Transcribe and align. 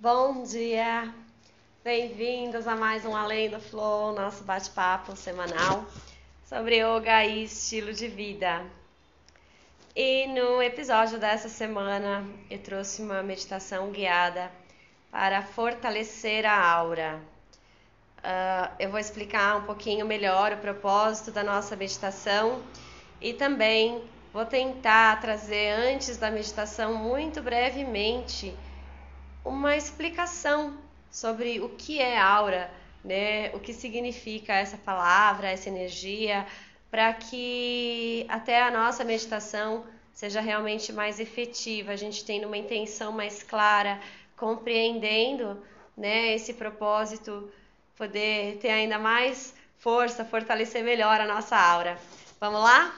Bom 0.00 0.44
dia, 0.44 1.12
bem-vindos 1.82 2.68
a 2.68 2.76
mais 2.76 3.04
um 3.04 3.16
Além 3.16 3.50
do 3.50 3.58
Flow, 3.58 4.12
nosso 4.12 4.44
bate-papo 4.44 5.16
semanal 5.16 5.84
sobre 6.44 6.76
yoga 6.76 7.24
e 7.24 7.42
estilo 7.42 7.92
de 7.92 8.06
vida. 8.06 8.64
E 9.96 10.28
no 10.28 10.62
episódio 10.62 11.18
dessa 11.18 11.48
semana 11.48 12.24
eu 12.48 12.60
trouxe 12.60 13.02
uma 13.02 13.24
meditação 13.24 13.90
guiada 13.90 14.52
para 15.10 15.42
fortalecer 15.42 16.46
a 16.46 16.64
aura. 16.64 17.20
Uh, 18.18 18.70
eu 18.78 18.90
vou 18.90 19.00
explicar 19.00 19.56
um 19.56 19.62
pouquinho 19.62 20.06
melhor 20.06 20.52
o 20.52 20.58
propósito 20.58 21.32
da 21.32 21.42
nossa 21.42 21.74
meditação 21.74 22.62
e 23.20 23.34
também 23.34 24.00
vou 24.32 24.46
tentar 24.46 25.20
trazer 25.20 25.72
antes 25.72 26.16
da 26.16 26.30
meditação, 26.30 26.94
muito 26.94 27.42
brevemente, 27.42 28.56
uma 29.48 29.76
explicação 29.76 30.78
sobre 31.10 31.60
o 31.60 31.70
que 31.70 32.00
é 32.00 32.18
aura, 32.18 32.70
né? 33.04 33.50
O 33.54 33.60
que 33.60 33.72
significa 33.72 34.52
essa 34.52 34.76
palavra, 34.76 35.48
essa 35.48 35.68
energia, 35.68 36.46
para 36.90 37.12
que 37.12 38.26
até 38.28 38.62
a 38.62 38.70
nossa 38.70 39.04
meditação 39.04 39.84
seja 40.12 40.40
realmente 40.40 40.92
mais 40.92 41.20
efetiva, 41.20 41.92
a 41.92 41.96
gente 41.96 42.24
tendo 42.24 42.46
uma 42.46 42.56
intenção 42.56 43.12
mais 43.12 43.42
clara, 43.42 44.00
compreendendo, 44.36 45.62
né, 45.96 46.34
esse 46.34 46.54
propósito, 46.54 47.50
poder 47.96 48.58
ter 48.58 48.70
ainda 48.70 48.98
mais 48.98 49.54
força, 49.78 50.24
fortalecer 50.24 50.82
melhor 50.82 51.20
a 51.20 51.26
nossa 51.26 51.56
aura. 51.56 51.98
Vamos 52.40 52.60
lá? 52.60 52.94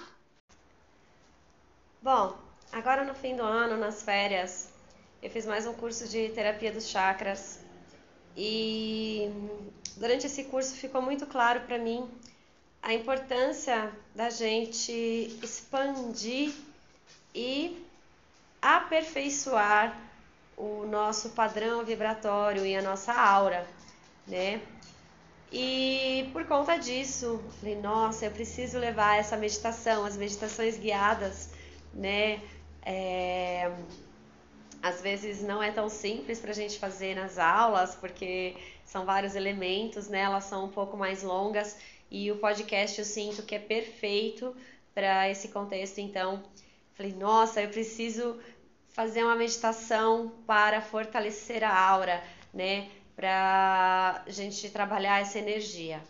Bom, 2.02 2.36
agora 2.72 3.04
no 3.04 3.14
fim 3.14 3.36
do 3.36 3.42
ano, 3.42 3.76
nas 3.76 4.02
férias, 4.02 4.69
eu 5.22 5.28
fiz 5.28 5.44
mais 5.44 5.66
um 5.66 5.74
curso 5.74 6.08
de 6.08 6.30
terapia 6.30 6.72
dos 6.72 6.88
chakras 6.88 7.60
e 8.34 9.30
durante 9.96 10.26
esse 10.26 10.44
curso 10.44 10.74
ficou 10.74 11.02
muito 11.02 11.26
claro 11.26 11.60
para 11.60 11.76
mim 11.76 12.08
a 12.82 12.94
importância 12.94 13.92
da 14.14 14.30
gente 14.30 15.38
expandir 15.42 16.54
e 17.34 17.86
aperfeiçoar 18.62 19.94
o 20.56 20.86
nosso 20.86 21.30
padrão 21.30 21.84
vibratório 21.84 22.64
e 22.64 22.74
a 22.74 22.80
nossa 22.80 23.12
aura, 23.12 23.66
né? 24.26 24.62
E 25.52 26.30
por 26.32 26.46
conta 26.46 26.78
disso, 26.78 27.42
falei, 27.58 27.76
nossa, 27.76 28.24
eu 28.24 28.30
preciso 28.30 28.78
levar 28.78 29.18
essa 29.18 29.36
meditação, 29.36 30.04
as 30.04 30.16
meditações 30.16 30.78
guiadas, 30.78 31.50
né? 31.92 32.40
É, 32.82 33.70
às 34.82 35.00
vezes 35.00 35.42
não 35.42 35.62
é 35.62 35.70
tão 35.70 35.88
simples 35.88 36.40
para 36.40 36.50
a 36.50 36.54
gente 36.54 36.78
fazer 36.78 37.14
nas 37.14 37.38
aulas, 37.38 37.94
porque 37.94 38.56
são 38.84 39.04
vários 39.04 39.34
elementos, 39.34 40.08
né? 40.08 40.20
Elas 40.20 40.44
são 40.44 40.64
um 40.64 40.70
pouco 40.70 40.96
mais 40.96 41.22
longas 41.22 41.76
e 42.10 42.30
o 42.32 42.36
podcast 42.38 42.98
eu 42.98 43.04
sinto 43.04 43.42
que 43.42 43.54
é 43.54 43.58
perfeito 43.58 44.56
para 44.94 45.28
esse 45.28 45.48
contexto. 45.48 45.98
Então, 45.98 46.42
falei, 46.94 47.12
nossa, 47.12 47.62
eu 47.62 47.68
preciso 47.68 48.38
fazer 48.88 49.22
uma 49.22 49.36
meditação 49.36 50.32
para 50.46 50.80
fortalecer 50.80 51.62
a 51.62 51.78
aura, 51.78 52.22
né? 52.52 52.88
Para 53.14 54.24
a 54.26 54.30
gente 54.30 54.70
trabalhar 54.70 55.20
essa 55.20 55.38
energia. 55.38 56.02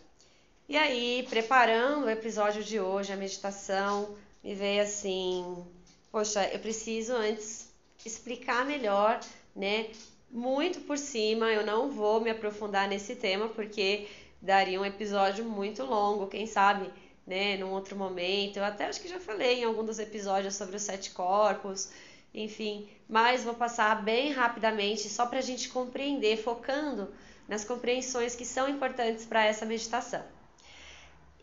E 0.67 0.77
aí, 0.77 1.27
preparando 1.29 2.05
o 2.05 2.09
episódio 2.09 2.63
de 2.63 2.79
hoje, 2.79 3.11
a 3.11 3.17
meditação, 3.17 4.15
me 4.41 4.55
veio 4.55 4.81
assim: 4.81 5.65
poxa, 6.11 6.47
eu 6.47 6.59
preciso 6.59 7.13
antes 7.13 7.70
explicar 8.05 8.65
melhor, 8.65 9.19
né? 9.55 9.87
Muito 10.29 10.79
por 10.81 10.97
cima, 10.97 11.51
eu 11.51 11.65
não 11.65 11.89
vou 11.91 12.21
me 12.21 12.29
aprofundar 12.29 12.87
nesse 12.87 13.15
tema 13.15 13.49
porque 13.49 14.07
daria 14.41 14.79
um 14.79 14.85
episódio 14.85 15.43
muito 15.43 15.83
longo, 15.83 16.27
quem 16.27 16.47
sabe, 16.47 16.89
né, 17.27 17.57
num 17.57 17.71
outro 17.71 17.95
momento. 17.95 18.57
Eu 18.57 18.63
até 18.63 18.85
acho 18.85 19.01
que 19.01 19.07
já 19.09 19.19
falei 19.19 19.59
em 19.59 19.63
algum 19.65 19.83
dos 19.83 19.99
episódios 19.99 20.55
sobre 20.55 20.77
os 20.77 20.81
sete 20.81 21.11
corpos, 21.11 21.91
enfim, 22.33 22.89
mas 23.09 23.43
vou 23.43 23.53
passar 23.53 24.01
bem 24.03 24.31
rapidamente 24.31 25.09
só 25.09 25.25
para 25.25 25.39
a 25.39 25.43
gente 25.43 25.69
compreender, 25.69 26.37
focando 26.37 27.13
nas 27.47 27.65
compreensões 27.65 28.35
que 28.35 28.45
são 28.45 28.69
importantes 28.69 29.25
para 29.25 29.45
essa 29.45 29.65
meditação. 29.65 30.23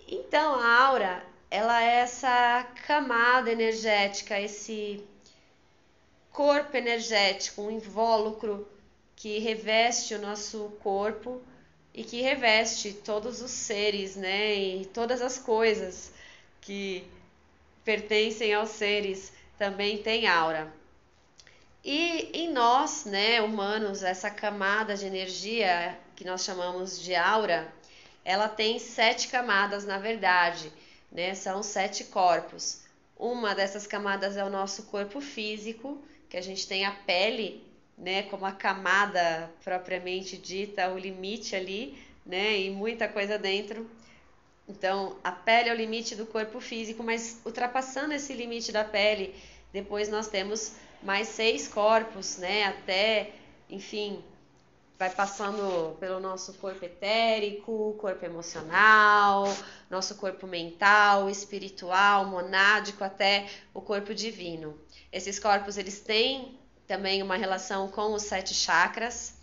Então, 0.09 0.55
a 0.55 0.87
aura, 0.87 1.23
ela 1.51 1.83
é 1.83 1.97
essa 1.97 2.67
camada 2.87 3.53
energética, 3.53 4.41
esse 4.41 5.05
corpo 6.38 6.76
energético, 6.76 7.62
um 7.62 7.69
invólucro 7.69 8.65
que 9.16 9.41
reveste 9.41 10.15
o 10.15 10.21
nosso 10.21 10.71
corpo 10.81 11.43
e 11.93 12.04
que 12.04 12.22
reveste 12.22 12.93
todos 12.93 13.43
os 13.43 13.50
seres, 13.50 14.15
né, 14.15 14.54
e 14.54 14.87
todas 14.87 15.21
as 15.21 15.37
coisas 15.37 16.12
que 16.60 17.04
pertencem 17.84 18.54
aos 18.54 18.69
seres 18.69 19.32
também 19.59 19.99
tem 19.99 20.28
aura. 20.28 20.72
E 21.84 22.31
em 22.32 22.53
nós, 22.53 23.05
né, 23.05 23.43
humanos, 23.43 24.05
essa 24.05 24.31
camada 24.31 24.94
de 24.94 25.06
energia 25.06 25.99
que 26.15 26.25
nós 26.25 26.44
chamamos 26.44 27.03
de 27.03 27.16
aura, 27.16 27.66
ela 28.25 28.49
tem 28.49 28.78
sete 28.78 29.26
camadas 29.26 29.84
na 29.84 29.99
verdade, 29.99 30.72
né? 31.10 31.34
São 31.34 31.65
sete 31.65 32.05
corpos. 32.05 32.82
Uma 33.19 33.56
dessas 33.56 33.88
camadas 33.88 34.37
é 34.37 34.44
o 34.44 34.50
nosso 34.50 34.84
corpo 34.84 35.20
físico, 35.20 36.00
que 36.28 36.37
a 36.37 36.43
gente 36.43 36.66
tem 36.66 36.84
a 36.84 36.93
pele, 36.93 37.62
né, 37.97 38.22
como 38.25 38.44
a 38.44 38.53
camada 38.53 39.50
propriamente 39.65 40.37
dita, 40.37 40.89
o 40.91 40.99
limite 40.99 41.56
ali, 41.56 41.99
né, 42.25 42.59
e 42.59 42.71
muita 42.71 43.09
coisa 43.09 43.39
dentro. 43.39 43.91
Então, 44.69 45.17
a 45.25 45.33
pele 45.33 45.71
é 45.71 45.72
o 45.72 45.77
limite 45.77 46.15
do 46.15 46.27
corpo 46.27 46.61
físico, 46.61 47.03
mas 47.03 47.41
ultrapassando 47.44 48.12
esse 48.12 48.34
limite 48.34 48.71
da 48.71 48.84
pele, 48.84 49.34
depois 49.72 50.09
nós 50.09 50.28
temos 50.28 50.75
mais 51.03 51.28
seis 51.28 51.67
corpos, 51.67 52.37
né, 52.37 52.65
até, 52.65 53.33
enfim, 53.71 54.22
vai 54.99 55.11
passando 55.11 55.97
pelo 56.01 56.19
nosso 56.19 56.55
corpo 56.55 56.85
etérico, 56.85 57.95
corpo 58.01 58.25
emocional, 58.25 59.45
nosso 59.89 60.17
corpo 60.17 60.47
mental, 60.47 61.31
espiritual, 61.31 62.27
monádico, 62.27 63.05
até 63.05 63.49
o 63.73 63.81
corpo 63.81 64.13
divino. 64.13 64.77
Esses 65.13 65.39
corpos 65.39 65.79
eles 65.79 66.01
têm 66.01 66.59
também 66.87 67.23
uma 67.23 67.37
relação 67.37 67.89
com 67.89 68.13
os 68.13 68.23
sete 68.23 68.53
chakras 68.55 69.35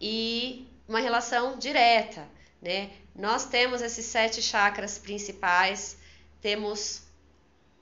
e 0.00 0.66
uma 0.88 1.00
relação 1.00 1.58
direta, 1.58 2.26
né? 2.62 2.90
Nós 3.14 3.44
temos 3.44 3.82
esses 3.82 4.06
sete 4.06 4.40
chakras 4.40 4.96
principais, 4.98 5.98
temos 6.40 7.02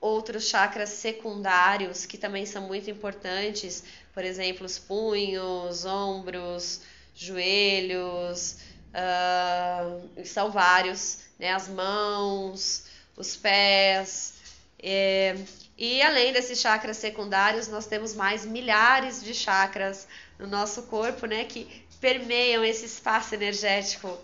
outros 0.01 0.45
chakras 0.45 0.89
secundários 0.89 2.05
que 2.05 2.17
também 2.17 2.45
são 2.45 2.63
muito 2.63 2.89
importantes, 2.89 3.83
por 4.13 4.23
exemplo, 4.23 4.65
os 4.65 4.79
punhos, 4.79 5.85
ombros, 5.85 6.81
joelhos, 7.15 8.57
uh, 8.93 10.25
são 10.25 10.51
vários, 10.51 11.19
né? 11.37 11.53
As 11.53 11.67
mãos, 11.67 12.85
os 13.15 13.35
pés. 13.35 14.33
É, 14.81 15.35
e 15.77 16.01
além 16.01 16.33
desses 16.33 16.59
chakras 16.59 16.97
secundários, 16.97 17.67
nós 17.67 17.85
temos 17.85 18.13
mais 18.13 18.45
milhares 18.45 19.23
de 19.23 19.33
chakras 19.33 20.07
no 20.37 20.47
nosso 20.47 20.83
corpo, 20.83 21.25
né, 21.25 21.43
que 21.45 21.85
permeiam 21.99 22.63
esse 22.63 22.85
espaço 22.85 23.35
energético 23.35 24.17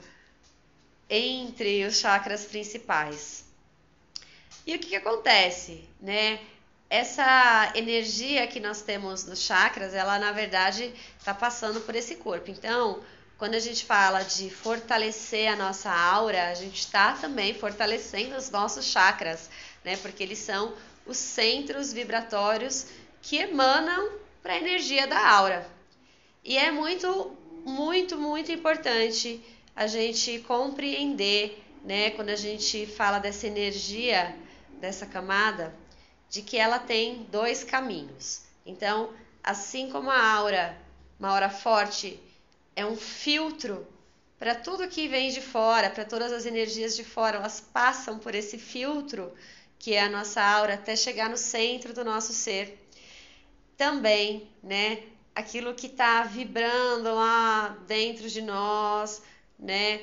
entre 1.10 1.86
os 1.86 1.98
chakras 1.98 2.46
principais. 2.46 3.45
E 4.66 4.76
o 4.76 4.80
que, 4.80 4.90
que 4.90 4.96
acontece, 4.96 5.88
né? 6.02 6.40
Essa 6.90 7.72
energia 7.76 8.48
que 8.48 8.60
nós 8.60 8.82
temos 8.82 9.26
nos 9.26 9.42
chakras, 9.42 9.94
ela 9.94 10.18
na 10.20 10.32
verdade 10.32 10.94
está 11.18 11.34
passando 11.34 11.82
por 11.82 11.96
esse 11.96 12.16
corpo. 12.16 12.50
Então, 12.50 13.02
quando 13.38 13.56
a 13.56 13.60
gente 13.60 13.86
fala 13.86 14.24
de 14.24 14.50
fortalecer 14.50 15.52
a 15.52 15.56
nossa 15.56 15.92
aura, 15.92 16.50
a 16.50 16.54
gente 16.54 16.80
está 16.80 17.14
também 17.14 17.54
fortalecendo 17.54 18.36
os 18.36 18.50
nossos 18.50 18.86
chakras, 18.86 19.50
né? 19.84 19.98
Porque 19.98 20.24
eles 20.24 20.40
são 20.40 20.74
os 21.06 21.18
centros 21.18 21.94
vibratórios 21.94 22.88
que 23.22 23.38
emanam 23.38 24.12
para 24.42 24.54
a 24.54 24.58
energia 24.58 25.06
da 25.06 25.28
aura. 25.28 25.68
E 26.44 26.58
é 26.58 26.72
muito, 26.72 27.36
muito, 27.66 28.18
muito 28.18 28.52
importante 28.52 29.44
a 29.76 29.88
gente 29.88 30.40
compreender, 30.48 31.64
né, 31.84 32.12
quando 32.12 32.30
a 32.30 32.36
gente 32.36 32.86
fala 32.86 33.20
dessa 33.20 33.48
energia, 33.48 34.36
dessa 34.86 35.06
camada, 35.06 35.74
de 36.30 36.42
que 36.42 36.58
ela 36.58 36.78
tem 36.78 37.24
dois 37.32 37.64
caminhos. 37.64 38.44
Então, 38.66 39.10
assim 39.44 39.90
como 39.90 40.12
a 40.12 40.32
aura, 40.34 40.78
uma 41.20 41.30
aura 41.30 41.50
forte, 41.50 42.20
é 42.76 42.86
um 42.86 42.96
filtro 42.96 43.88
para 44.38 44.54
tudo 44.54 44.88
que 44.88 45.08
vem 45.08 45.32
de 45.32 45.42
fora, 45.42 45.90
para 45.90 46.06
todas 46.06 46.32
as 46.32 46.46
energias 46.46 46.96
de 46.96 47.04
fora, 47.04 47.38
elas 47.38 47.60
passam 47.60 48.20
por 48.20 48.36
esse 48.36 48.58
filtro 48.58 49.34
que 49.80 49.94
é 49.94 50.02
a 50.04 50.10
nossa 50.10 50.42
aura, 50.42 50.76
até 50.76 50.96
chegar 50.96 51.30
no 51.30 51.38
centro 51.38 51.94
do 51.94 52.04
nosso 52.04 52.34
ser. 52.34 52.88
Também, 53.78 54.50
né, 54.62 55.04
aquilo 55.34 55.74
que 55.74 55.88
está 55.88 56.24
vibrando 56.24 57.14
lá 57.14 57.78
dentro 57.88 58.30
de 58.30 58.42
nós, 58.42 59.22
né? 59.60 60.02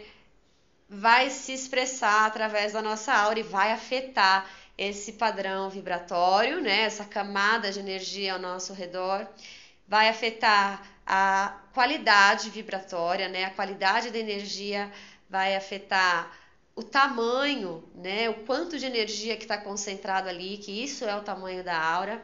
Vai 0.89 1.31
se 1.31 1.53
expressar 1.53 2.27
através 2.27 2.75
da 2.75 2.83
nossa 2.83 3.15
aura 3.15 3.41
e 3.41 3.43
vai 3.43 3.73
afetar 3.73 4.49
esse 4.77 5.13
padrão 5.15 5.71
vibratório, 5.71 6.61
né? 6.61 6.83
Essa 6.83 7.05
camada 7.05 7.71
de 7.71 7.79
energia 7.79 8.35
ao 8.35 8.39
nosso 8.39 8.73
redor, 8.73 9.27
vai 9.87 10.09
afetar 10.09 10.87
a 11.07 11.61
qualidade 11.73 12.51
vibratória, 12.51 13.29
né? 13.29 13.45
A 13.45 13.51
qualidade 13.51 14.11
da 14.11 14.19
energia 14.19 14.91
vai 15.29 15.57
afetar 15.57 16.31
o 16.75 16.83
tamanho, 16.83 17.85
né? 17.95 18.31
O 18.31 18.35
quanto 18.45 18.79
de 18.79 18.87
energia 18.87 19.37
que 19.37 19.45
está 19.45 19.59
concentrado 19.59 20.29
ali, 20.29 20.59
que 20.59 20.83
isso 20.83 21.05
é 21.05 21.17
o 21.17 21.23
tamanho 21.23 21.63
da 21.63 21.79
aura 21.79 22.23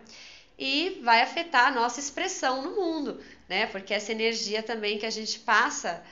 e 0.58 1.00
vai 1.04 1.22
afetar 1.22 1.68
a 1.68 1.70
nossa 1.70 2.00
expressão 2.00 2.62
no 2.62 2.74
mundo, 2.74 3.22
né? 3.48 3.66
Porque 3.66 3.94
essa 3.94 4.10
energia 4.10 4.62
também 4.62 4.98
que 4.98 5.06
a 5.06 5.10
gente 5.10 5.38
passa, 5.38 6.02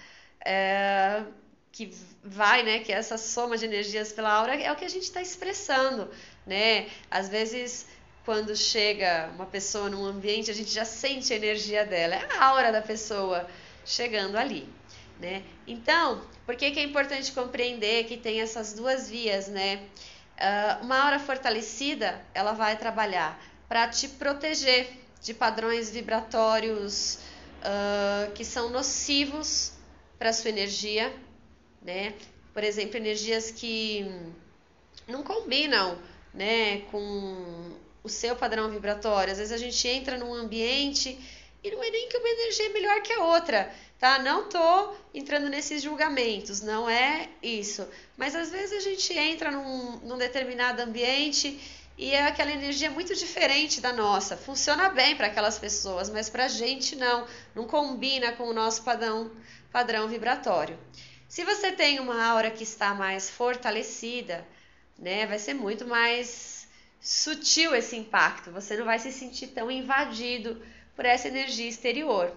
é, 0.44 1.22
que 1.76 1.94
vai, 2.24 2.62
né? 2.62 2.78
Que 2.78 2.90
essa 2.90 3.18
soma 3.18 3.58
de 3.58 3.66
energias 3.66 4.10
pela 4.10 4.32
aura 4.32 4.54
é 4.56 4.72
o 4.72 4.76
que 4.76 4.84
a 4.84 4.88
gente 4.88 5.02
está 5.02 5.20
expressando, 5.20 6.10
né? 6.46 6.88
Às 7.10 7.28
vezes, 7.28 7.86
quando 8.24 8.56
chega 8.56 9.30
uma 9.34 9.44
pessoa 9.44 9.90
num 9.90 10.02
ambiente, 10.06 10.50
a 10.50 10.54
gente 10.54 10.70
já 10.70 10.86
sente 10.86 11.34
a 11.34 11.36
energia 11.36 11.84
dela, 11.84 12.14
é 12.14 12.26
a 12.38 12.44
aura 12.46 12.72
da 12.72 12.80
pessoa 12.80 13.46
chegando 13.84 14.38
ali, 14.38 14.66
né? 15.20 15.42
Então, 15.66 16.22
por 16.46 16.56
que, 16.56 16.70
que 16.70 16.80
é 16.80 16.82
importante 16.82 17.30
compreender 17.32 18.04
que 18.04 18.16
tem 18.16 18.40
essas 18.40 18.72
duas 18.72 19.10
vias, 19.10 19.46
né? 19.46 19.82
Uh, 20.38 20.84
uma 20.84 20.98
aura 20.98 21.18
fortalecida, 21.18 22.24
ela 22.32 22.52
vai 22.52 22.78
trabalhar 22.78 23.38
para 23.68 23.86
te 23.88 24.08
proteger 24.08 24.88
de 25.20 25.34
padrões 25.34 25.90
vibratórios 25.90 27.18
uh, 27.60 28.32
que 28.32 28.46
são 28.46 28.70
nocivos 28.70 29.72
para 30.18 30.30
a 30.30 30.32
sua 30.32 30.48
energia, 30.48 31.12
né? 31.86 32.12
Por 32.52 32.64
exemplo, 32.64 32.96
energias 32.96 33.50
que 33.50 34.04
não 35.06 35.22
combinam, 35.22 35.96
né, 36.34 36.80
com 36.90 37.76
o 38.02 38.08
seu 38.08 38.34
padrão 38.36 38.68
vibratório. 38.70 39.32
Às 39.32 39.38
vezes 39.38 39.52
a 39.52 39.56
gente 39.56 39.86
entra 39.88 40.18
num 40.18 40.34
ambiente 40.34 41.18
e 41.62 41.70
não 41.70 41.82
é 41.82 41.90
nem 41.90 42.08
que 42.08 42.16
uma 42.18 42.28
energia 42.28 42.66
é 42.66 42.68
melhor 42.70 43.00
que 43.02 43.12
a 43.12 43.24
outra, 43.24 43.72
tá? 43.98 44.18
Não 44.18 44.48
tô 44.48 44.94
entrando 45.14 45.48
nesses 45.48 45.82
julgamentos, 45.82 46.60
não 46.60 46.88
é 46.88 47.28
isso. 47.42 47.86
Mas 48.16 48.34
às 48.34 48.50
vezes 48.50 48.72
a 48.72 48.80
gente 48.80 49.12
entra 49.16 49.50
num, 49.50 49.96
num 49.98 50.18
determinado 50.18 50.82
ambiente 50.82 51.58
e 51.98 52.12
é 52.12 52.26
aquela 52.26 52.50
energia 52.50 52.90
muito 52.90 53.14
diferente 53.14 53.80
da 53.80 53.92
nossa. 53.92 54.36
Funciona 54.36 54.88
bem 54.90 55.16
para 55.16 55.28
aquelas 55.28 55.58
pessoas, 55.58 56.10
mas 56.10 56.28
para 56.28 56.44
a 56.44 56.48
gente 56.48 56.94
não. 56.94 57.26
Não 57.54 57.66
combina 57.66 58.32
com 58.32 58.44
o 58.44 58.52
nosso 58.52 58.82
padrão, 58.82 59.30
padrão 59.72 60.06
vibratório. 60.06 60.78
Se 61.28 61.44
você 61.44 61.72
tem 61.72 61.98
uma 61.98 62.24
aura 62.24 62.50
que 62.50 62.62
está 62.62 62.94
mais 62.94 63.28
fortalecida, 63.28 64.46
né, 64.98 65.26
vai 65.26 65.38
ser 65.38 65.54
muito 65.54 65.86
mais 65.86 66.68
sutil 67.00 67.74
esse 67.74 67.96
impacto. 67.96 68.50
Você 68.52 68.76
não 68.76 68.84
vai 68.84 68.98
se 68.98 69.12
sentir 69.12 69.48
tão 69.48 69.70
invadido 69.70 70.62
por 70.94 71.04
essa 71.04 71.28
energia 71.28 71.68
exterior. 71.68 72.32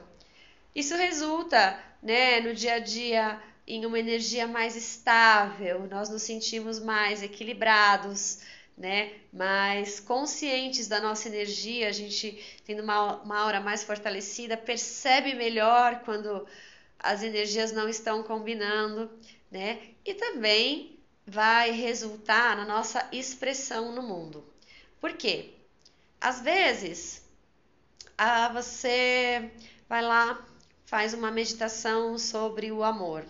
Isso 0.75 0.95
resulta, 0.95 1.79
né, 2.01 2.39
no 2.39 2.53
dia 2.53 2.75
a 2.75 2.79
dia 2.79 3.41
em 3.67 3.85
uma 3.85 3.99
energia 3.99 4.47
mais 4.47 4.75
estável, 4.75 5.87
nós 5.87 6.09
nos 6.09 6.23
sentimos 6.23 6.79
mais 6.79 7.21
equilibrados, 7.21 8.39
né, 8.75 9.11
mais 9.31 9.99
conscientes 9.99 10.87
da 10.87 10.99
nossa 10.99 11.27
energia, 11.27 11.87
a 11.87 11.91
gente 11.91 12.43
tendo 12.65 12.81
uma, 12.81 13.17
uma 13.21 13.37
aura 13.37 13.59
mais 13.59 13.83
fortalecida, 13.83 14.57
percebe 14.57 15.35
melhor 15.35 16.01
quando 16.03 16.47
as 16.99 17.23
energias 17.23 17.71
não 17.71 17.87
estão 17.87 18.21
combinando, 18.23 19.09
né? 19.49 19.79
E 20.05 20.13
também 20.13 20.99
vai 21.25 21.71
resultar 21.71 22.57
na 22.57 22.65
nossa 22.65 23.07
expressão 23.11 23.91
no 23.93 24.01
mundo. 24.01 24.43
Por 24.99 25.13
quê? 25.13 25.51
Às 26.19 26.41
vezes, 26.41 27.23
ah, 28.17 28.49
você 28.49 29.49
vai 29.87 30.01
lá, 30.01 30.45
faz 30.85 31.13
uma 31.13 31.31
meditação 31.31 32.17
sobre 32.17 32.71
o 32.71 32.83
amor. 32.83 33.25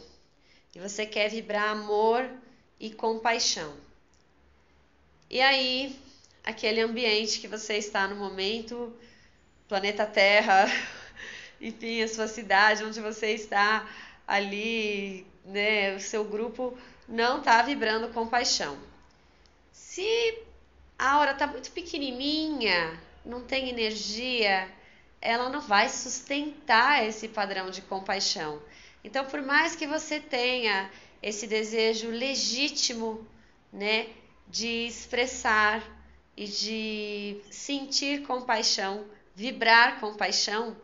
E 0.75 0.79
você 0.79 1.05
quer 1.05 1.29
vibrar 1.29 1.69
amor 1.69 2.29
e 2.79 2.89
compaixão. 2.91 3.75
E 5.29 5.41
aí, 5.41 5.95
aquele 6.43 6.81
ambiente 6.81 7.39
que 7.39 7.47
você 7.47 7.77
está 7.77 8.07
no 8.07 8.15
momento, 8.15 8.91
planeta 9.67 10.05
Terra, 10.05 10.65
enfim, 11.61 12.01
a 12.01 12.07
sua 12.07 12.27
cidade, 12.27 12.83
onde 12.83 12.99
você 13.01 13.33
está 13.33 13.87
ali, 14.27 15.25
né, 15.45 15.95
o 15.95 15.99
seu 15.99 16.23
grupo 16.23 16.77
não 17.07 17.39
está 17.39 17.61
vibrando 17.61 18.09
com 18.09 18.27
paixão. 18.27 18.77
Se 19.71 20.37
a 20.97 21.13
aura 21.13 21.31
está 21.31 21.47
muito 21.47 21.71
pequenininha, 21.71 22.99
não 23.25 23.41
tem 23.41 23.69
energia, 23.69 24.69
ela 25.21 25.49
não 25.49 25.61
vai 25.61 25.89
sustentar 25.89 27.05
esse 27.05 27.27
padrão 27.27 27.69
de 27.69 27.81
compaixão. 27.81 28.61
Então, 29.03 29.25
por 29.25 29.41
mais 29.41 29.75
que 29.75 29.87
você 29.87 30.19
tenha 30.19 30.89
esse 31.21 31.47
desejo 31.47 32.09
legítimo, 32.09 33.27
né, 33.71 34.07
de 34.47 34.87
expressar 34.87 35.83
e 36.35 36.45
de 36.45 37.41
sentir 37.51 38.23
compaixão, 38.23 39.05
vibrar 39.35 39.99
compaixão, 39.99 40.75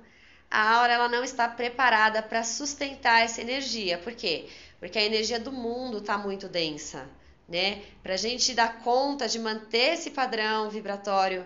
a 0.55 0.77
aura 0.77 0.93
ela 0.93 1.09
não 1.09 1.21
está 1.21 1.49
preparada 1.49 2.23
para 2.23 2.41
sustentar 2.41 3.21
essa 3.21 3.41
energia. 3.41 3.97
Por 3.97 4.13
quê? 4.13 4.47
Porque 4.79 4.97
a 4.97 5.03
energia 5.03 5.37
do 5.37 5.51
mundo 5.51 5.97
está 5.97 6.17
muito 6.17 6.47
densa, 6.47 7.09
né? 7.45 7.81
Para 8.01 8.13
a 8.13 8.17
gente 8.17 8.53
dar 8.53 8.79
conta 8.79 9.27
de 9.27 9.37
manter 9.37 9.95
esse 9.95 10.11
padrão 10.11 10.69
vibratório 10.69 11.45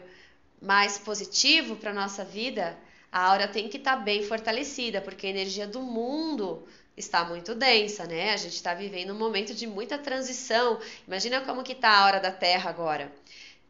mais 0.62 1.00
positivo 1.00 1.76
para 1.76 1.92
nossa 1.92 2.24
vida, 2.24 2.78
a 3.12 3.32
aura 3.32 3.48
tem 3.48 3.68
que 3.68 3.78
estar 3.78 3.98
tá 3.98 4.04
bem 4.04 4.22
fortalecida, 4.22 5.02
porque 5.02 5.26
a 5.26 5.32
energia 5.32 5.66
do 5.66 5.82
mundo 5.82 6.68
está 6.96 7.26
muito 7.26 7.56
densa, 7.56 8.06
né? 8.06 8.32
A 8.32 8.38
gente 8.38 8.54
está 8.54 8.76
vivendo 8.76 9.12
um 9.12 9.18
momento 9.18 9.56
de 9.56 9.66
muita 9.66 9.98
transição. 9.98 10.80
Imagina 11.08 11.42
como 11.42 11.64
que 11.64 11.72
está 11.72 11.98
a 11.98 12.06
hora 12.06 12.20
da 12.20 12.32
Terra 12.32 12.70
agora, 12.70 13.12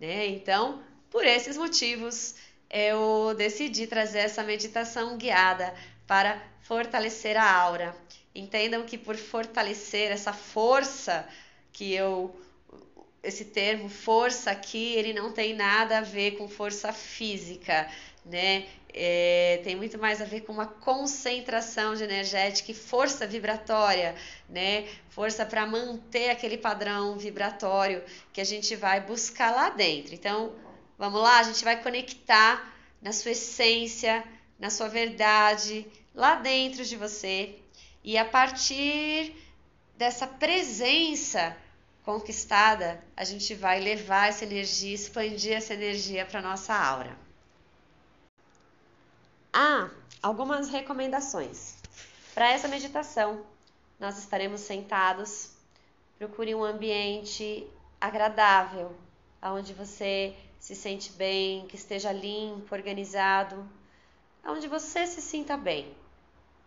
né? 0.02 0.28
Então, 0.28 0.84
por 1.10 1.26
esses 1.26 1.56
motivos, 1.56 2.36
eu 2.70 3.34
decidi 3.36 3.88
trazer 3.88 4.20
essa 4.20 4.44
meditação 4.44 5.18
guiada 5.18 5.74
para 6.06 6.42
fortalecer 6.62 7.36
a 7.36 7.52
aura. 7.52 7.96
Entendam 8.34 8.84
que 8.84 8.98
por 8.98 9.16
fortalecer 9.16 10.12
essa 10.12 10.32
força 10.32 11.28
que 11.72 11.94
eu 11.94 12.36
esse 13.22 13.46
termo 13.46 13.90
força 13.90 14.52
aqui, 14.52 14.96
ele 14.96 15.14
não 15.14 15.34
tem 15.34 15.54
nada 15.54 15.98
a 15.98 16.02
ver 16.02 16.38
com 16.38 16.48
força 16.48 16.94
física, 16.94 17.90
né? 18.26 18.66
É, 18.94 19.60
tem 19.64 19.76
muito 19.76 20.00
mais 20.00 20.22
a 20.22 20.26
ver 20.26 20.42
com 20.42 20.54
uma 20.54 20.66
concentração 20.66 21.96
de 21.96 22.04
energética 22.04 22.72
e 22.72 22.74
força 22.74 23.28
vibratória, 23.28 24.16
né? 24.48 24.88
Força 25.10 25.46
para 25.46 25.66
manter 25.66 26.30
aquele 26.30 26.58
padrão 26.58 27.18
vibratório 27.18 28.02
que 28.34 28.42
a 28.42 28.44
gente 28.44 28.76
vai 28.76 29.02
buscar 29.02 29.54
lá 29.54 29.70
dentro. 29.70 30.16
Então, 30.16 30.54
vamos 31.00 31.22
lá, 31.22 31.40
a 31.40 31.44
gente 31.44 31.64
vai 31.64 31.82
conectar 31.82 32.72
na 33.02 33.12
sua 33.14 33.32
essência, 33.32 34.24
na 34.60 34.70
sua 34.70 34.90
verdade, 34.90 35.88
lá 36.14 36.36
dentro 36.36 36.84
de 36.84 36.98
você. 36.98 37.58
E 38.04 38.18
a 38.18 38.26
partir 38.26 39.34
dessa 39.98 40.28
presença 40.28 41.56
conquistada, 42.04 43.02
a 43.16 43.24
gente 43.24 43.56
vai 43.56 43.80
levar 43.80 44.28
essa 44.28 44.44
energia, 44.44 44.94
expandir 44.94 45.54
essa 45.54 45.74
energia 45.74 46.26
para 46.26 46.42
nossa 46.42 46.74
aura. 46.74 47.18
Ah, 49.54 49.90
algumas 50.22 50.70
recomendações. 50.70 51.78
Para 52.34 52.52
essa 52.52 52.68
meditação, 52.68 53.46
nós 54.00 54.18
estaremos 54.18 54.62
sentados. 54.62 55.52
Procure 56.18 56.54
um 56.54 56.64
ambiente 56.64 57.66
agradável, 58.00 58.96
onde 59.42 59.74
você 59.74 60.36
se 60.60 60.76
sente 60.76 61.12
bem, 61.14 61.66
que 61.68 61.76
esteja 61.76 62.12
limpo, 62.12 62.76
organizado, 62.76 63.68
onde 64.46 64.68
você 64.68 65.08
se 65.08 65.22
sinta 65.22 65.56
bem. 65.56 65.96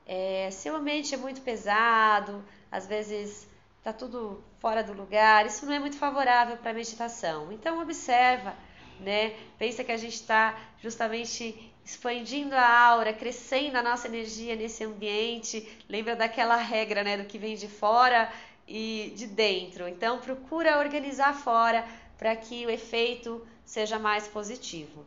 É, 0.06 0.48
se 0.50 0.70
o 0.70 0.76
ambiente 0.76 1.14
é 1.14 1.18
muito 1.18 1.42
pesado, 1.42 2.42
às 2.70 2.86
vezes 2.86 3.46
está 3.78 3.92
tudo 3.92 4.42
fora 4.58 4.82
do 4.82 4.92
lugar, 4.92 5.46
isso 5.46 5.66
não 5.66 5.72
é 5.72 5.78
muito 5.78 5.96
favorável 5.96 6.56
para 6.56 6.70
a 6.70 6.74
meditação. 6.74 7.52
Então 7.52 7.80
observa, 7.80 8.54
né? 9.00 9.36
Pensa 9.58 9.84
que 9.84 9.92
a 9.92 9.96
gente 9.96 10.14
está 10.14 10.58
justamente 10.80 11.72
expandindo 11.84 12.54
a 12.54 12.78
aura, 12.80 13.12
crescendo 13.12 13.76
a 13.76 13.82
nossa 13.82 14.06
energia 14.06 14.54
nesse 14.54 14.84
ambiente. 14.84 15.68
Lembra 15.88 16.14
daquela 16.14 16.56
regra, 16.56 17.02
né, 17.02 17.16
do 17.16 17.24
que 17.24 17.38
vem 17.38 17.56
de 17.56 17.68
fora 17.68 18.32
e 18.66 19.12
de 19.16 19.26
dentro. 19.26 19.88
Então 19.88 20.18
procura 20.18 20.78
organizar 20.78 21.34
fora 21.34 21.84
para 22.16 22.34
que 22.36 22.64
o 22.64 22.70
efeito 22.70 23.44
seja 23.64 23.98
mais 23.98 24.26
positivo. 24.28 25.04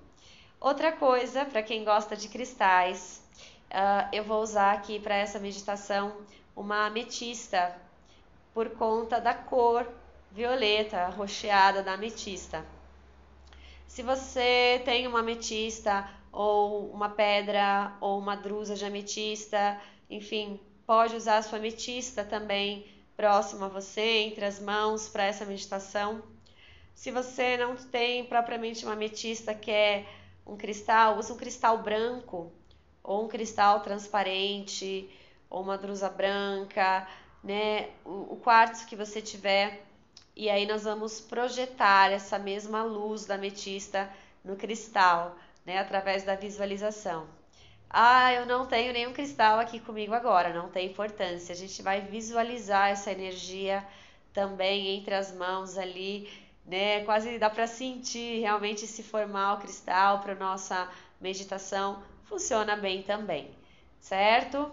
Outra 0.60 0.92
coisa, 0.92 1.46
para 1.46 1.62
quem 1.62 1.84
gosta 1.84 2.16
de 2.16 2.28
cristais, 2.28 3.22
uh, 3.70 4.10
eu 4.12 4.24
vou 4.24 4.42
usar 4.42 4.74
aqui 4.74 5.00
para 5.00 5.16
essa 5.16 5.38
meditação 5.40 6.16
uma 6.56 6.88
ametista, 6.88 7.76
por 8.54 8.70
conta 8.72 9.20
da 9.20 9.34
cor 9.34 9.88
violeta, 10.32 11.08
rocheada 11.10 11.84
da 11.84 11.94
ametista. 11.94 12.66
Se 13.88 14.02
você 14.02 14.82
tem 14.84 15.08
uma 15.08 15.20
ametista 15.20 16.10
ou 16.32 16.90
uma 16.92 17.10
pedra 17.10 17.96
ou 18.02 18.20
uma 18.20 18.36
drusa 18.36 18.76
de 18.76 18.86
ametista, 18.86 19.80
enfim, 20.10 20.60
pode 20.86 21.16
usar 21.16 21.38
a 21.38 21.42
sua 21.42 21.58
ametista 21.60 22.24
também 22.24 22.86
próximo 23.16 23.66
a 23.66 23.70
você, 23.70 24.24
entre 24.24 24.44
as 24.46 24.60
mãos, 24.60 25.08
para 25.08 25.24
essa 25.24 25.46
meditação. 25.46 26.22
Se 26.96 27.12
você 27.12 27.58
não 27.58 27.76
tem 27.76 28.24
propriamente 28.26 28.86
uma 28.86 28.94
ametista 28.94 29.54
que 29.54 29.70
é 29.70 30.06
um 30.48 30.56
cristal, 30.56 31.18
use 31.18 31.32
um 31.32 31.38
cristal 31.38 31.78
branco 31.84 32.52
ou 33.04 33.26
um 33.26 33.28
cristal 33.28 33.82
transparente 33.82 35.10
ou 35.50 35.62
uma 35.62 35.78
drusa 35.78 36.10
branca, 36.10 37.08
né? 37.44 37.90
O, 38.06 38.34
o 38.34 38.40
quartzo 38.42 38.88
que 38.88 38.96
você 38.96 39.22
tiver. 39.22 39.86
E 40.36 40.50
aí 40.50 40.66
nós 40.66 40.84
vamos 40.84 41.20
projetar 41.20 42.12
essa 42.12 42.40
mesma 42.40 42.84
luz 42.84 43.26
da 43.26 43.36
ametista 43.36 44.10
no 44.44 44.56
cristal, 44.56 45.38
né? 45.66 45.78
Através 45.78 46.24
da 46.24 46.36
visualização. 46.36 47.28
Ah, 47.90 48.34
eu 48.34 48.46
não 48.46 48.66
tenho 48.66 48.94
nenhum 48.94 49.14
cristal 49.14 49.60
aqui 49.60 49.80
comigo 49.80 50.14
agora, 50.14 50.54
não 50.54 50.70
tem 50.70 50.88
importância. 50.88 51.54
A 51.54 51.58
gente 51.58 51.82
vai 51.82 52.02
visualizar 52.02 52.90
essa 52.90 53.12
energia 53.12 53.86
também 54.34 54.98
entre 54.98 55.14
as 55.14 55.34
mãos 55.34 55.78
ali, 55.78 56.30
né? 56.66 57.04
Quase 57.06 57.38
dá 57.38 57.50
para 57.50 57.68
sentir 57.68 58.40
realmente 58.40 58.88
se 58.88 59.04
formar 59.04 59.54
o 59.54 59.58
cristal 59.60 60.20
para 60.20 60.36
nossa 60.36 60.90
meditação, 61.22 62.04
funciona 62.24 62.76
bem 62.76 63.04
também, 63.04 63.50
certo? 64.00 64.72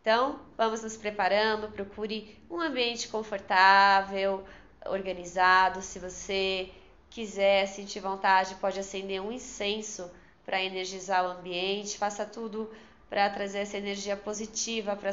Então, 0.00 0.38
vamos 0.56 0.82
nos 0.82 0.96
preparando, 0.96 1.68
procure 1.68 2.38
um 2.48 2.60
ambiente 2.60 3.08
confortável, 3.08 4.44
organizado. 4.86 5.82
Se 5.82 5.98
você 5.98 6.70
quiser, 7.10 7.66
sentir 7.66 8.00
vontade, 8.00 8.54
pode 8.56 8.78
acender 8.78 9.20
um 9.20 9.32
incenso 9.32 10.08
para 10.44 10.62
energizar 10.62 11.24
o 11.24 11.30
ambiente. 11.30 11.98
Faça 11.98 12.24
tudo 12.24 12.70
para 13.10 13.28
trazer 13.30 13.58
essa 13.58 13.76
energia 13.76 14.16
positiva 14.16 14.94
para 14.94 15.12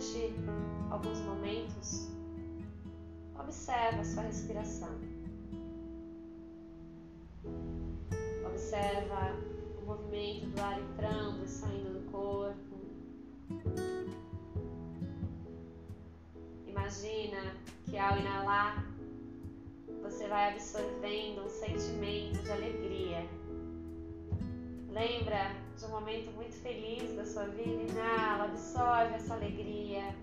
sua 0.00 1.34
prática. 1.36 2.14
Observa 3.38 4.00
a 4.00 4.04
sua 4.04 4.22
respiração. 4.22 4.98
Observa 8.46 9.36
o 9.82 9.86
movimento 9.86 10.46
do 10.46 10.60
ar 10.60 10.80
entrando 10.80 11.44
e 11.44 11.48
saindo 11.48 12.00
do 12.00 12.10
corpo. 12.10 12.74
Imagina 16.66 17.54
que 17.84 17.98
ao 17.98 18.18
inalar 18.18 18.84
você 20.02 20.26
vai 20.28 20.52
absorvendo 20.52 21.44
um 21.44 21.48
sentimento 21.48 22.42
de 22.42 22.50
alegria. 22.50 23.26
Lembra 24.90 25.63
de 25.76 25.84
um 25.86 25.88
momento 25.88 26.30
muito 26.32 26.54
feliz 26.62 27.16
da 27.16 27.24
sua 27.24 27.44
vida? 27.46 27.82
Inala, 27.82 28.44
absorve 28.44 29.14
essa 29.14 29.34
alegria. 29.34 30.14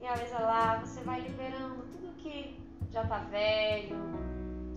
E 0.00 0.06
ao 0.06 0.16
exalar, 0.16 0.80
você 0.84 1.00
vai 1.02 1.20
liberando 1.20 1.84
tudo 1.92 2.12
que 2.16 2.60
já 2.90 3.02
está 3.04 3.18
velho, 3.18 3.96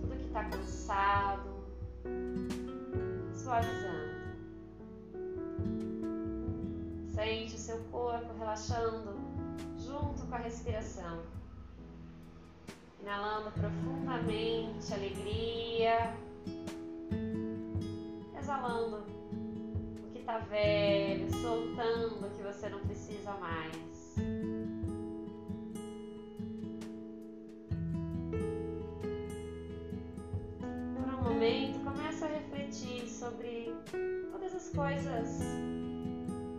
tudo 0.00 0.16
que 0.16 0.26
está 0.26 0.44
cansado, 0.44 1.64
suavizando. 3.34 4.16
Sente 7.08 7.54
o 7.56 7.58
seu 7.58 7.78
corpo 7.90 8.32
relaxando 8.38 9.16
junto 9.76 10.24
com 10.26 10.34
a 10.34 10.38
respiração. 10.38 11.22
Inalando 13.00 13.50
profundamente 13.52 14.94
alegria. 14.94 16.14
Exalando 18.38 19.15
está 20.26 20.38
velho, 20.38 21.32
soltando 21.40 22.26
o 22.26 22.30
que 22.30 22.42
você 22.42 22.68
não 22.68 22.80
precisa 22.80 23.32
mais. 23.34 24.16
momento, 31.22 31.78
começa 31.84 32.24
a 32.24 32.28
refletir 32.28 33.08
sobre 33.08 33.72
todas 34.32 34.54
as 34.54 34.68
coisas 34.70 35.40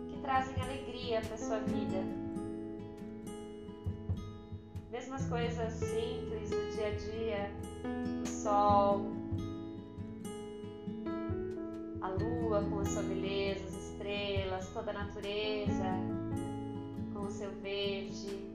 que 0.08 0.16
trazem 0.22 0.62
alegria 0.62 1.20
para 1.20 1.36
sua 1.36 1.58
vida. 1.60 2.04
Mesmo 4.90 5.14
as 5.14 5.26
coisas 5.28 5.72
simples 5.74 6.50
do 6.50 6.70
dia 6.74 6.86
a 6.86 6.96
dia, 6.96 7.50
o 8.22 8.26
sol, 8.26 9.17
a 12.08 12.22
lua 12.22 12.62
com 12.70 12.80
a 12.80 12.84
sua 12.84 13.02
beleza, 13.02 13.64
as 13.64 13.74
estrelas, 13.90 14.68
toda 14.72 14.90
a 14.90 14.94
natureza 14.94 15.84
com 17.12 17.20
o 17.20 17.30
seu 17.30 17.50
verde. 17.62 18.50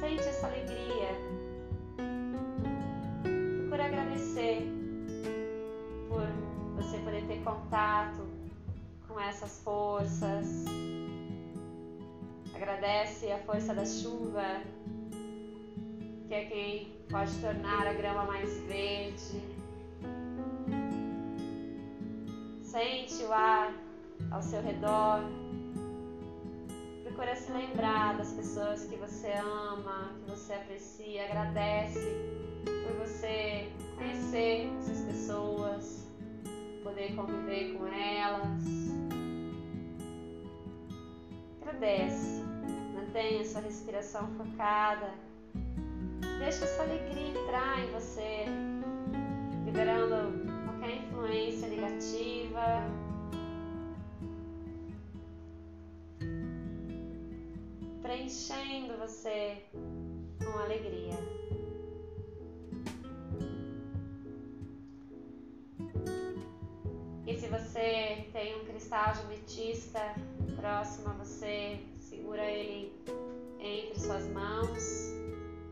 Sente 0.00 0.20
essa 0.20 0.46
alegria 0.46 1.34
agradecer 3.84 4.66
por 6.08 6.26
você 6.76 6.98
poder 6.98 7.26
ter 7.26 7.42
contato 7.42 8.26
com 9.06 9.20
essas 9.20 9.60
forças. 9.60 10.64
Agradece 12.54 13.30
a 13.32 13.38
força 13.40 13.74
da 13.74 13.84
chuva, 13.84 14.62
que 16.28 16.34
é 16.34 16.44
quem 16.46 16.92
pode 17.10 17.36
tornar 17.40 17.86
a 17.86 17.92
grama 17.92 18.24
mais 18.24 18.58
verde. 18.62 19.53
Sente 22.74 23.22
o 23.22 23.32
ar 23.32 23.72
ao 24.32 24.42
seu 24.42 24.60
redor. 24.60 25.20
Procura 27.04 27.36
se 27.36 27.52
lembrar 27.52 28.18
das 28.18 28.32
pessoas 28.32 28.84
que 28.86 28.96
você 28.96 29.30
ama, 29.34 30.10
que 30.18 30.30
você 30.32 30.54
aprecia. 30.54 31.24
Agradece 31.26 32.00
por 32.64 33.06
você 33.06 33.70
conhecer 33.96 34.72
essas 34.80 35.02
pessoas, 35.02 36.08
poder 36.82 37.14
conviver 37.14 37.74
com 37.74 37.86
elas. 37.86 38.64
Agradece, 41.62 42.42
mantenha 42.92 43.44
sua 43.44 43.60
respiração 43.60 44.26
focada, 44.34 45.14
deixa 46.40 46.64
essa 46.64 46.82
alegria 46.82 47.28
entrar 47.28 47.84
em 47.84 47.92
você, 47.92 48.46
Preenchendo 58.24 58.96
você 58.96 59.62
com 60.42 60.58
alegria. 60.58 61.12
E 67.26 67.38
se 67.38 67.46
você 67.48 68.26
tem 68.32 68.58
um 68.58 68.64
cristal 68.64 69.12
de 69.12 69.20
ametista 69.20 70.00
próximo 70.56 71.10
a 71.10 71.12
você, 71.12 71.78
segura 71.98 72.42
ele 72.42 72.94
entre 73.60 74.00
suas 74.00 74.26
mãos, 74.28 75.12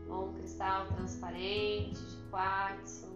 ou 0.07 0.27
um 0.27 0.33
cristal 0.33 0.85
transparente 0.89 1.99
de 2.05 2.17
quartzo, 2.29 3.07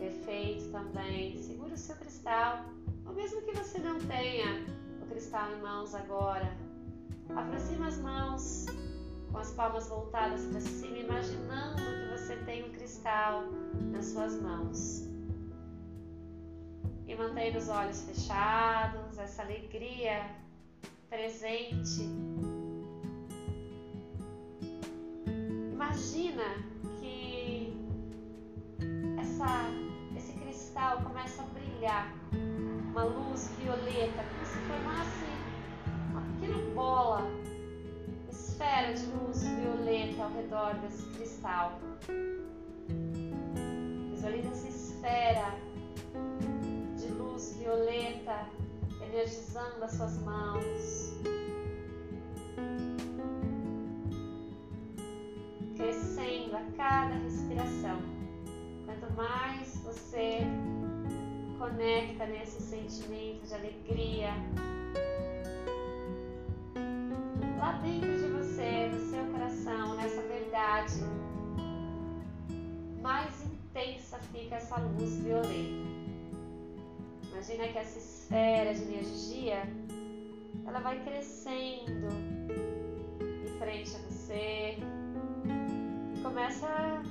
perfeito 0.00 0.68
também. 0.72 1.38
Segura 1.38 1.74
o 1.74 1.78
seu 1.78 1.94
cristal, 1.94 2.64
ou 3.06 3.12
mesmo 3.12 3.40
que 3.42 3.52
você 3.52 3.78
não 3.78 4.00
tenha 4.00 4.66
o 5.00 5.06
cristal 5.06 5.52
em 5.52 5.62
mãos 5.62 5.94
agora. 5.94 6.61
Aproxima 7.30 7.86
as 7.86 7.98
mãos 7.98 8.66
com 9.30 9.38
as 9.38 9.50
palmas 9.52 9.88
voltadas 9.88 10.44
para 10.46 10.60
cima, 10.60 10.98
imaginando 10.98 11.76
que 11.76 12.18
você 12.18 12.36
tem 12.44 12.64
um 12.64 12.72
cristal 12.72 13.44
nas 13.90 14.06
suas 14.06 14.40
mãos. 14.40 15.08
E 17.06 17.14
mantenha 17.14 17.58
os 17.58 17.68
olhos 17.68 18.02
fechados, 18.02 19.18
essa 19.18 19.42
alegria 19.42 20.30
presente. 21.08 22.02
Imagina 25.72 26.44
que 27.00 27.74
essa, 29.18 29.46
esse 30.16 30.32
cristal 30.34 31.02
começa 31.02 31.42
a 31.42 31.46
brilhar, 31.46 32.14
uma 32.90 33.04
luz 33.04 33.50
violeta, 33.58 34.22
como 34.22 34.46
se 34.46 34.58
formasse 34.68 35.41
pequena 36.42 36.58
bola, 36.74 37.22
esfera 38.28 38.92
de 38.92 39.06
luz 39.06 39.44
violeta 39.44 40.24
ao 40.24 40.30
redor 40.32 40.74
desse 40.80 41.08
cristal. 41.10 41.78
Visualize 44.10 44.48
essa 44.48 44.68
esfera 44.68 45.54
de 46.96 47.06
luz 47.12 47.56
violeta 47.58 48.46
energizando 49.00 49.84
as 49.84 49.92
suas 49.92 50.20
mãos. 50.22 51.12
Crescendo 55.76 56.56
a 56.56 56.62
cada 56.76 57.14
respiração. 57.14 57.98
Quanto 58.84 59.12
mais 59.14 59.80
você 59.84 60.40
conecta 61.56 62.26
nesse 62.26 62.60
sentimento 62.60 63.46
de 63.46 63.54
alegria, 63.54 64.34
dentro 67.78 68.12
de 68.16 68.28
você, 68.28 68.88
no 68.88 69.10
seu 69.10 69.24
coração, 69.32 69.94
nessa 69.96 70.22
verdade, 70.22 70.94
mais 73.00 73.44
intensa 73.44 74.18
fica 74.32 74.56
essa 74.56 74.76
luz 74.78 75.18
violeta. 75.20 75.92
Imagina 77.30 77.68
que 77.68 77.78
essa 77.78 77.98
esfera 77.98 78.74
de 78.74 78.82
energia 78.82 79.62
ela 80.66 80.80
vai 80.80 81.02
crescendo 81.02 82.08
em 83.20 83.58
frente 83.58 83.96
a 83.96 83.98
você. 84.08 84.76
E 86.14 86.22
começa 86.22 87.02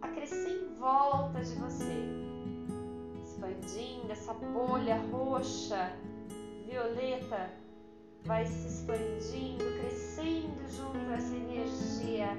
a 0.00 0.08
crescer 0.08 0.50
em 0.50 0.78
volta 0.78 1.42
de 1.42 1.54
você, 1.56 2.04
expandindo 3.24 4.12
essa 4.12 4.32
bolha 4.34 4.96
roxa, 5.10 5.92
violeta, 6.64 7.50
vai 8.24 8.46
se 8.46 8.68
expandindo, 8.68 9.64
crescendo 9.80 10.68
junto 10.68 10.98
a 11.10 11.14
essa 11.14 11.34
energia, 11.34 12.36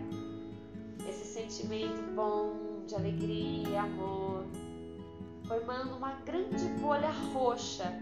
esse 1.07 1.25
sentimento 1.25 2.13
bom 2.13 2.83
de 2.85 2.95
alegria, 2.95 3.81
amor 3.81 4.45
formando 5.49 5.95
uma 5.95 6.11
grande 6.27 6.63
bolha 6.79 7.09
roxa 7.33 7.99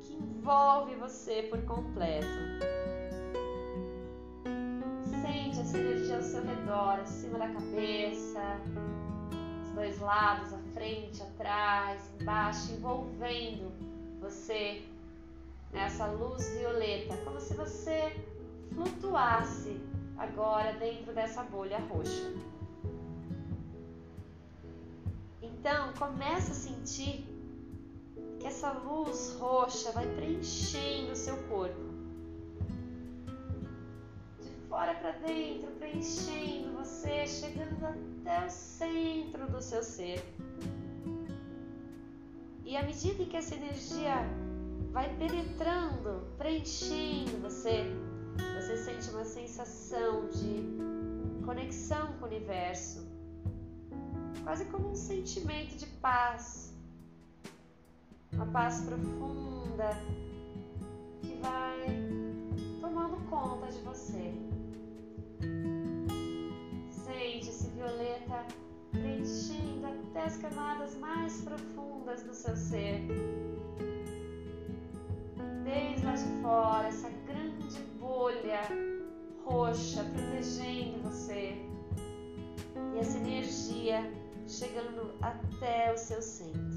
que 0.00 0.14
envolve 0.14 0.94
você 0.94 1.42
por 1.50 1.60
completo. 1.62 2.24
Sente 5.04 5.58
essa 5.58 5.76
energia 5.76 6.16
ao 6.18 6.22
seu 6.22 6.44
redor, 6.44 7.00
acima 7.00 7.40
da 7.40 7.48
cabeça, 7.48 8.60
os 9.64 9.70
dois 9.70 9.98
lados, 9.98 10.52
à 10.52 10.58
frente, 10.72 11.20
atrás, 11.20 12.00
embaixo, 12.20 12.72
envolvendo 12.74 13.72
você 14.20 14.84
nessa 15.74 16.06
luz 16.06 16.48
violeta, 16.56 17.16
como 17.18 17.40
se 17.40 17.52
você 17.54 18.14
flutuasse 18.72 19.80
agora 20.16 20.72
dentro 20.74 21.12
dessa 21.12 21.42
bolha 21.42 21.78
roxa. 21.78 22.32
Então, 25.42 25.92
começa 25.94 26.52
a 26.52 26.54
sentir 26.54 27.26
que 28.38 28.46
essa 28.46 28.70
luz 28.72 29.36
roxa 29.38 29.90
vai 29.92 30.06
preenchendo 30.06 31.12
o 31.12 31.16
seu 31.16 31.36
corpo. 31.48 31.92
De 34.40 34.50
fora 34.68 34.94
para 34.94 35.12
dentro, 35.12 35.70
preenchendo 35.72 36.72
você, 36.78 37.26
chegando 37.26 37.84
até 37.84 38.46
o 38.46 38.50
centro 38.50 39.50
do 39.50 39.60
seu 39.60 39.82
ser. 39.82 40.22
E 42.64 42.76
à 42.76 42.82
medida 42.82 43.24
que 43.24 43.36
essa 43.36 43.54
energia 43.54 44.26
vai 44.94 45.12
penetrando, 45.16 46.24
preenchendo 46.38 47.36
você, 47.42 47.84
você 48.54 48.76
sente 48.76 49.10
uma 49.10 49.24
sensação 49.24 50.28
de 50.28 51.44
conexão 51.44 52.12
com 52.12 52.24
o 52.24 52.28
universo 52.28 53.04
quase 54.44 54.66
como 54.66 54.90
um 54.90 54.94
sentimento 54.94 55.76
de 55.76 55.86
paz, 55.86 56.72
uma 58.32 58.46
paz 58.46 58.82
profunda 58.82 59.90
que 61.22 61.40
vai 61.42 61.86
tomando 62.80 63.16
conta 63.28 63.66
de 63.72 63.80
você. 63.80 64.32
Sente 66.90 67.48
esse 67.48 67.68
violeta 67.70 68.46
preenchendo 68.92 69.86
até 69.86 70.22
as 70.22 70.36
camadas 70.36 70.94
mais 70.98 71.40
profundas 71.40 72.22
do 72.22 72.32
seu 72.32 72.54
ser. 72.54 73.02
Desde 75.64 76.04
lá 76.04 76.12
de 76.12 76.42
fora, 76.42 76.88
essa 76.88 77.08
grande 77.26 77.80
bolha 77.98 78.60
roxa 79.44 80.04
protegendo 80.04 80.98
você. 81.02 81.56
E 82.94 82.98
essa 82.98 83.16
energia 83.18 84.10
chegando 84.46 85.14
até 85.22 85.92
o 85.92 85.96
seu 85.96 86.20
centro. 86.20 86.73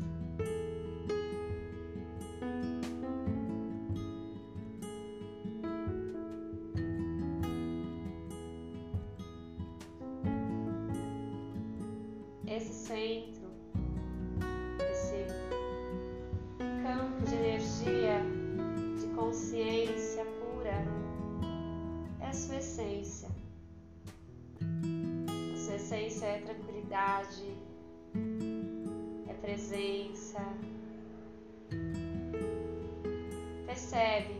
Percebe 33.89 34.35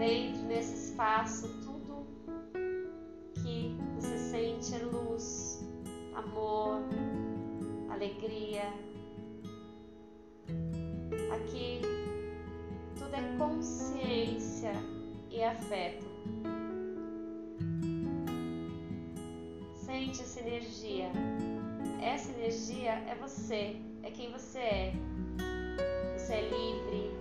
dentro 0.00 0.42
desse 0.48 0.90
espaço 0.90 1.48
tudo 1.62 2.04
que 3.34 3.76
você 3.94 4.18
sente 4.18 4.74
é 4.74 4.78
luz, 4.78 5.64
amor, 6.12 6.82
alegria. 7.88 8.64
Aqui 11.32 11.82
tudo 12.98 13.14
é 13.14 13.36
consciência 13.38 14.72
e 15.30 15.40
afeto. 15.44 16.04
Sente 19.76 20.20
essa 20.20 20.40
energia. 20.40 21.12
Essa 22.02 22.32
energia 22.32 22.90
é 23.08 23.14
você 23.14 23.76
é 24.02 24.10
quem 24.10 24.32
você 24.32 24.58
é. 24.58 24.92
Você 26.16 26.34
é 26.34 26.42
livre, 26.42 27.11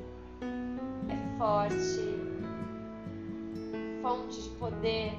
forte, 1.41 2.19
fonte 4.03 4.43
de 4.43 4.49
poder, 4.59 5.13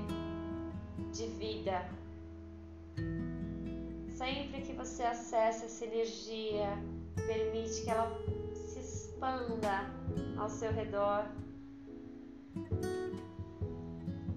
de 1.12 1.26
vida. 1.26 1.84
Sempre 4.08 4.60
que 4.60 4.72
você 4.72 5.02
acessa 5.02 5.64
essa 5.64 5.84
energia, 5.84 6.78
permite 7.26 7.82
que 7.82 7.90
ela 7.90 8.16
se 8.54 8.78
expanda 8.78 9.90
ao 10.38 10.48
seu 10.48 10.70
redor. 10.70 11.24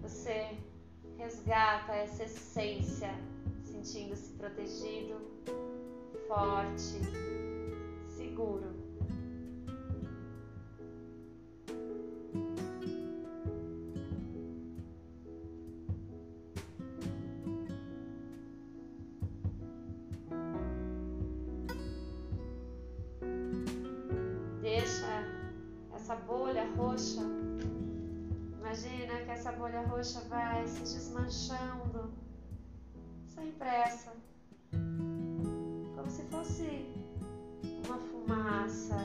Você 0.01 0.57
resgata 1.19 1.93
essa 1.93 2.23
essência, 2.23 3.13
sentindo-se 3.63 4.31
protegido, 4.31 5.21
forte, 6.27 6.99
seguro. 8.17 8.84
Pressa, 33.57 34.13
como 35.95 36.09
se 36.09 36.23
fosse 36.23 36.85
uma 37.85 37.97
fumaça 37.97 38.97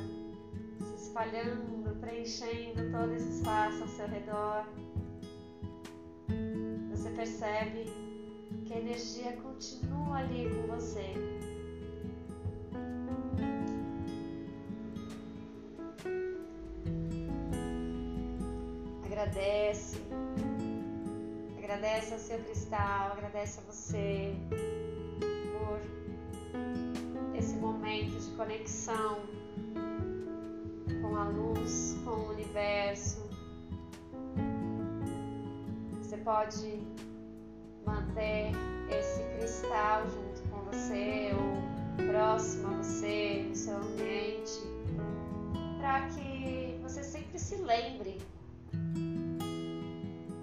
se 0.78 1.06
espalhando, 1.06 1.98
preenchendo 2.00 2.90
todo 2.90 3.12
esse 3.12 3.38
espaço 3.38 3.82
ao 3.82 3.88
seu 3.88 4.06
redor. 4.08 4.66
Você 6.90 7.10
percebe 7.10 7.86
que 8.64 8.74
a 8.74 8.78
energia 8.78 9.32
continua 9.42 10.18
ali 10.18 10.48
com 10.50 10.74
você. 10.74 11.14
Agradece, 19.04 19.98
agradece 21.80 22.12
ao 22.12 22.20
seu 22.20 22.38
cristal, 22.40 23.12
agradece 23.12 23.58
a 23.60 23.62
você 23.62 24.34
por 25.58 25.80
esse 27.34 27.54
momento 27.54 28.20
de 28.20 28.30
conexão 28.36 29.22
com 31.00 31.16
a 31.16 31.24
luz, 31.24 31.96
com 32.04 32.10
o 32.10 32.30
universo. 32.32 33.26
Você 36.02 36.18
pode 36.18 36.86
manter 37.86 38.52
esse 38.90 39.22
cristal 39.38 40.06
junto 40.10 40.42
com 40.50 40.58
você 40.70 41.30
ou 41.32 42.06
próximo 42.06 42.74
a 42.74 42.76
você, 42.82 43.46
no 43.48 43.56
seu 43.56 43.76
ambiente, 43.78 44.52
para 45.78 46.08
que 46.08 46.78
você 46.82 47.02
sempre 47.02 47.38
se 47.38 47.56
lembre 47.56 48.18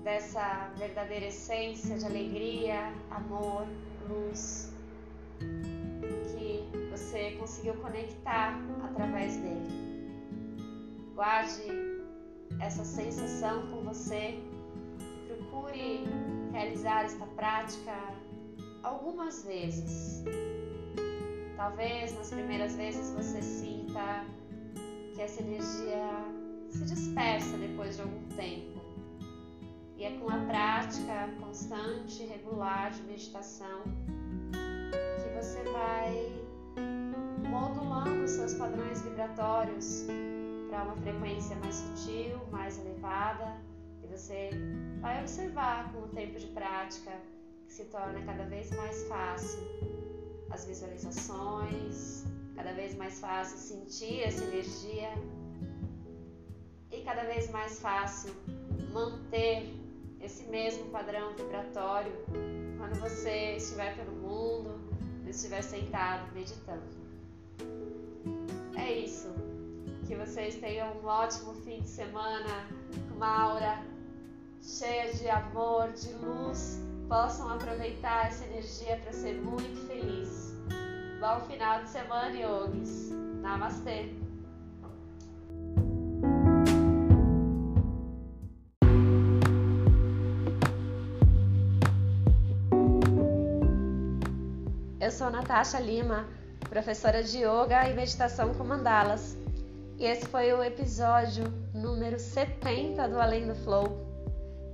dessa 0.08 0.72
verdadeira 0.78 1.26
essência 1.26 1.98
de 1.98 2.06
alegria, 2.06 2.94
amor, 3.12 3.68
luz 4.08 4.72
que 5.38 6.64
você 6.90 7.32
conseguiu 7.32 7.74
conectar 7.82 8.58
através 8.86 9.36
dele. 9.36 9.68
Guarde 11.14 11.68
essa 12.62 12.86
sensação 12.86 13.68
com 13.70 13.82
você, 13.82 14.40
procure 15.28 16.06
realizar 16.54 17.04
esta 17.04 17.26
prática 17.26 17.94
algumas 18.84 19.44
vezes. 19.44 20.24
Talvez 21.58 22.18
nas 22.18 22.30
primeiras 22.30 22.78
vezes 22.78 23.12
você 23.12 23.42
sinta 23.42 24.26
que 25.14 25.22
essa 25.22 25.42
energia 25.42 26.08
se 26.70 26.86
dispersa 26.86 27.58
depois 27.58 27.98
de 27.98 28.04
algum 28.04 28.24
tempo. 28.38 28.77
E 29.98 30.04
é 30.04 30.12
com 30.20 30.30
a 30.30 30.38
prática 30.46 31.28
constante 31.40 32.24
regular 32.24 32.92
de 32.92 33.02
meditação 33.02 33.82
que 34.52 35.30
você 35.36 35.64
vai 35.64 36.32
modulando 37.50 38.28
seus 38.28 38.54
padrões 38.54 39.02
vibratórios 39.02 40.06
para 40.70 40.84
uma 40.84 40.96
frequência 40.98 41.56
mais 41.56 41.76
sutil, 41.76 42.40
mais 42.52 42.78
elevada, 42.78 43.60
e 44.04 44.08
você 44.08 44.52
vai 45.02 45.20
observar 45.20 45.92
com 45.92 46.02
o 46.02 46.08
tempo 46.10 46.38
de 46.38 46.46
prática 46.48 47.12
que 47.66 47.74
se 47.74 47.86
torna 47.86 48.22
cada 48.22 48.44
vez 48.46 48.70
mais 48.78 49.04
fácil 49.08 49.60
as 50.52 50.64
visualizações, 50.66 52.24
cada 52.56 52.72
vez 52.74 52.96
mais 52.96 53.20
fácil 53.20 53.58
sentir 53.58 54.22
essa 54.22 54.44
energia 54.44 55.10
e 56.92 57.02
cada 57.02 57.24
vez 57.24 57.50
mais 57.50 57.80
fácil 57.80 58.32
manter 58.94 59.77
esse 60.22 60.44
mesmo 60.46 60.86
padrão 60.86 61.34
vibratório 61.36 62.14
quando 62.78 63.00
você 63.00 63.56
estiver 63.56 63.96
pelo 63.96 64.12
mundo, 64.12 64.80
estiver 65.28 65.62
sentado 65.62 66.32
meditando. 66.34 66.84
É 68.76 68.92
isso. 68.92 69.34
Que 70.08 70.16
vocês 70.16 70.56
tenham 70.56 70.96
um 70.98 71.06
ótimo 71.06 71.54
fim 71.54 71.82
de 71.82 71.88
semana, 71.88 72.68
uma 73.16 73.28
aura 73.28 73.84
cheia 74.62 75.14
de 75.14 75.30
amor, 75.30 75.92
de 75.94 76.12
luz, 76.14 76.80
possam 77.08 77.50
aproveitar 77.50 78.28
essa 78.28 78.46
energia 78.46 78.98
para 78.98 79.12
ser 79.14 79.36
muito 79.42 79.88
feliz. 79.88 80.54
Bom 81.20 81.42
final 81.48 81.84
de 81.84 81.90
semana, 81.90 82.38
yogis. 82.38 83.12
Namastê. 83.42 84.14
Sou 95.18 95.32
Natasha 95.32 95.80
Lima, 95.80 96.28
professora 96.70 97.24
de 97.24 97.40
Yoga 97.40 97.90
e 97.90 97.94
Meditação 97.96 98.54
com 98.54 98.64
Mandalas. 98.64 99.36
E 99.98 100.06
esse 100.06 100.28
foi 100.28 100.54
o 100.54 100.64
episódio 100.64 101.46
número 101.74 102.20
70 102.20 103.10
do 103.10 103.20
Além 103.20 103.48
do 103.48 103.56
Flow. 103.56 103.98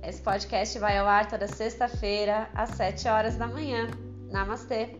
Esse 0.02 0.20
podcast 0.20 0.78
vai 0.78 0.98
ao 0.98 1.06
ar 1.06 1.30
toda 1.30 1.48
sexta-feira, 1.48 2.50
às 2.54 2.68
7 2.72 3.08
horas 3.08 3.36
da 3.36 3.46
manhã. 3.46 3.88
Namastê! 4.30 4.90